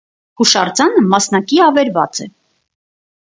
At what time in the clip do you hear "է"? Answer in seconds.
2.25-2.29